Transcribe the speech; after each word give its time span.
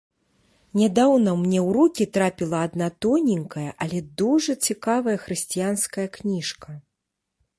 Нядаўна 0.79 1.33
мне 1.41 1.59
ў 1.59 1.69
рукі 1.77 2.07
трапіла 2.15 2.61
адна 2.69 2.87
тоненькая, 3.05 3.67
але 3.87 3.99
дужа 4.21 4.53
цікавая 4.71 5.15
хрысціянская 5.27 6.07
кніжка. 6.19 6.69